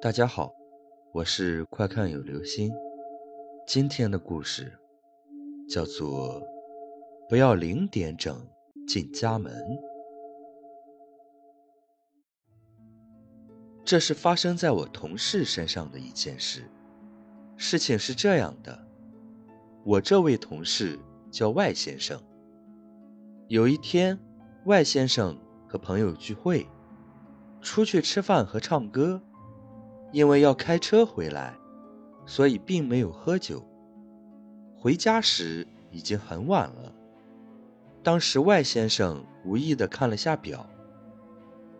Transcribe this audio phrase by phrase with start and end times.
[0.00, 0.54] 大家好，
[1.12, 2.72] 我是快看有流星。
[3.66, 4.72] 今天的故事
[5.68, 6.40] 叫做
[7.28, 8.48] “不要零点整
[8.86, 9.52] 进家门”。
[13.84, 16.70] 这是发生在我同事身上的一件事。
[17.56, 18.86] 事情是这样的：
[19.84, 20.96] 我这位同事
[21.28, 22.22] 叫外先生。
[23.48, 24.16] 有一天，
[24.66, 25.36] 外先生
[25.66, 26.68] 和朋友聚会，
[27.60, 29.20] 出去吃饭和唱歌。
[30.10, 31.54] 因为要开车回来，
[32.26, 33.62] 所以并没有喝酒。
[34.76, 36.94] 回家时已经很晚了。
[38.02, 40.68] 当时外先生无意地看了下表，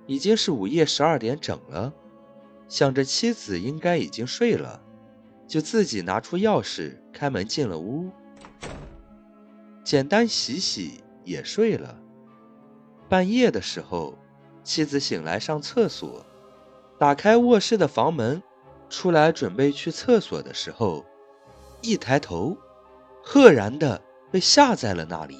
[0.07, 1.93] 已经是午夜十二点整了，
[2.69, 4.83] 想着妻子应该已经睡了，
[5.47, 8.11] 就自己拿出钥匙开门进了屋，
[9.85, 11.99] 简单洗洗也睡了。
[13.09, 14.19] 半夜的时候，
[14.63, 16.27] 妻子醒来上厕所。
[16.99, 18.43] 打开卧室的房门，
[18.91, 21.07] 出来准备去厕所的时候，
[21.81, 22.57] 一抬头，
[23.23, 25.39] 赫然的被吓在了那里。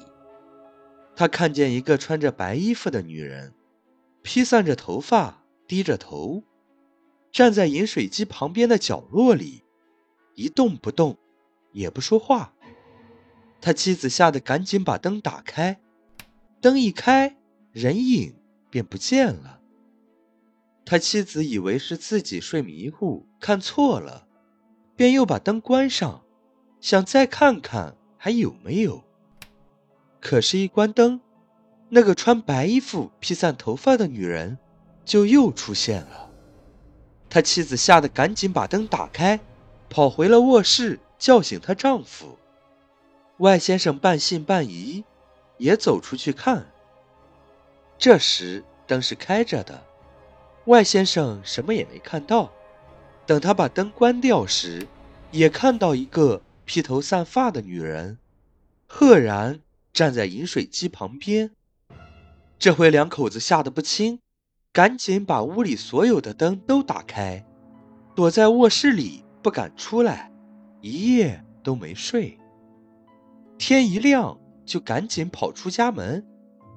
[1.17, 3.53] 他看见一个穿着白衣服的女人，
[4.21, 6.43] 披散着头发，低着头，
[7.29, 9.63] 站在饮水机旁边的角落里，
[10.35, 11.17] 一动不动，
[11.73, 12.53] 也不说话。
[13.59, 15.81] 他妻子吓得赶紧把灯打开，
[16.61, 17.35] 灯一开，
[17.73, 18.33] 人影
[18.69, 19.58] 便不见了。
[20.89, 24.25] 他妻子以为是自己睡迷糊看错了，
[24.95, 26.23] 便又把灯关上，
[26.81, 29.03] 想再看看还有没有。
[30.19, 31.21] 可是，一关灯，
[31.89, 34.57] 那个穿白衣服、披散头发的女人
[35.05, 36.31] 就又出现了。
[37.29, 39.39] 他妻子吓得赶紧把灯打开，
[39.91, 42.39] 跑回了卧室，叫醒她丈夫。
[43.37, 45.05] 外先生半信半疑，
[45.59, 46.65] 也走出去看。
[47.99, 49.83] 这时，灯是开着的。
[50.69, 52.51] 外先生什么也没看到，
[53.25, 54.87] 等他把灯关掉时，
[55.31, 58.19] 也看到一个披头散发的女人，
[58.85, 59.61] 赫然
[59.91, 61.49] 站在饮水机旁边。
[62.59, 64.19] 这回两口子吓得不轻，
[64.71, 67.43] 赶紧把屋里所有的灯都打开，
[68.13, 70.31] 躲在卧室里不敢出来，
[70.81, 72.37] 一夜都没睡。
[73.57, 76.23] 天一亮就赶紧跑出家门，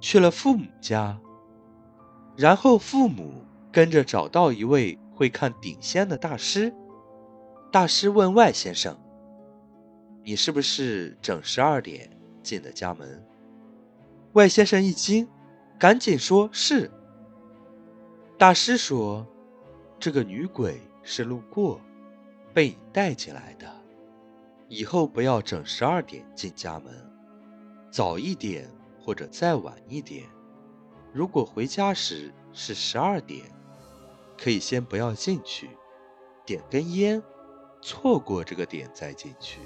[0.00, 1.21] 去了父母家，
[2.38, 3.44] 然后父母。
[3.72, 6.72] 跟着找到一位会看顶仙的大师。
[7.72, 8.94] 大师问外先生
[10.22, 12.11] ：“你是不是整十二点
[12.43, 13.27] 进的家门？”
[14.34, 15.27] 外先生一惊，
[15.78, 16.91] 赶紧说是。
[18.37, 19.27] 大师说
[19.99, 21.81] ：“这个女鬼是路过，
[22.53, 23.66] 被你带进来的。
[24.69, 26.94] 以后不要整十二点进家门，
[27.91, 28.69] 早一点
[29.00, 30.27] 或者再晚一点。
[31.11, 33.47] 如果回家时是十二点。”
[34.37, 35.70] 可以先不要进去，
[36.44, 37.22] 点根烟，
[37.81, 39.60] 错过这个点再进去。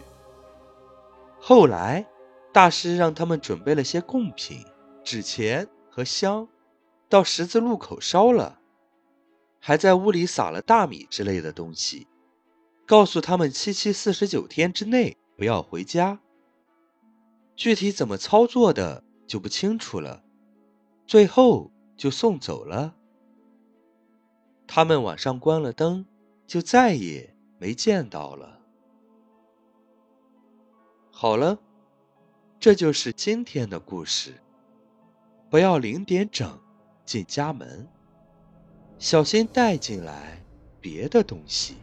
[1.38, 2.06] 后来，
[2.53, 4.65] 大师让他们准备了些贡品、
[5.04, 6.49] 纸钱和香，
[7.09, 8.60] 到十字路口烧了，
[9.60, 12.06] 还在屋里撒了大米之类的东西，
[12.87, 16.19] 告诉他们七七四十九天之内不要回家。
[17.54, 20.22] 具体怎么操作的就不清楚了，
[21.06, 22.94] 最后就送走了。
[24.77, 26.05] 他们晚上关了灯，
[26.47, 28.61] 就再也没见到了。
[31.11, 31.59] 好了，
[32.61, 34.35] 这就是今天的故事。
[35.49, 36.61] 不要零点整
[37.07, 37.89] 进家门，
[38.99, 40.45] 小心带进来
[40.79, 41.77] 别的东西。